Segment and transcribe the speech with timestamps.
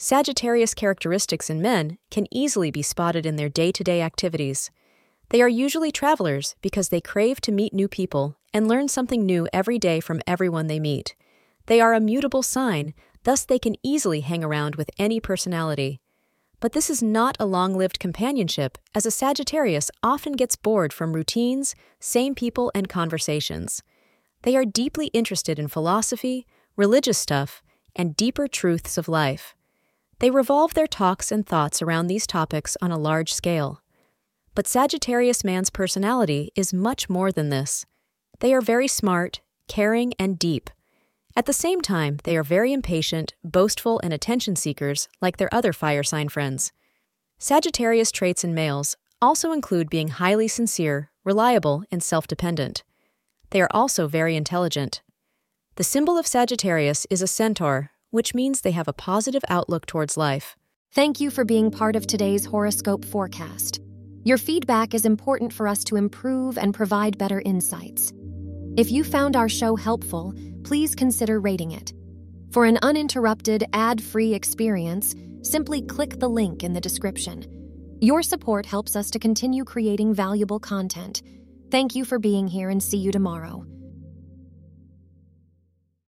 [0.00, 4.70] Sagittarius characteristics in men can easily be spotted in their day to day activities.
[5.30, 9.48] They are usually travelers because they crave to meet new people and learn something new
[9.52, 11.16] every day from everyone they meet.
[11.66, 16.00] They are a mutable sign, thus, they can easily hang around with any personality.
[16.60, 21.12] But this is not a long lived companionship, as a Sagittarius often gets bored from
[21.12, 23.82] routines, same people, and conversations.
[24.42, 26.46] They are deeply interested in philosophy,
[26.76, 27.62] religious stuff,
[27.96, 29.56] and deeper truths of life.
[30.20, 33.82] They revolve their talks and thoughts around these topics on a large scale.
[34.54, 37.86] But Sagittarius man's personality is much more than this.
[38.40, 40.70] They are very smart, caring, and deep.
[41.36, 45.72] At the same time, they are very impatient, boastful, and attention seekers like their other
[45.72, 46.72] fire sign friends.
[47.38, 52.82] Sagittarius traits in males also include being highly sincere, reliable, and self dependent.
[53.50, 55.02] They are also very intelligent.
[55.76, 60.16] The symbol of Sagittarius is a centaur, which means they have a positive outlook towards
[60.16, 60.56] life.
[60.92, 63.80] Thank you for being part of today's horoscope forecast.
[64.24, 68.12] Your feedback is important for us to improve and provide better insights.
[68.76, 71.92] If you found our show helpful, please consider rating it.
[72.50, 77.44] For an uninterrupted, ad free experience, simply click the link in the description.
[78.00, 81.22] Your support helps us to continue creating valuable content.
[81.70, 83.66] Thank you for being here and see you tomorrow.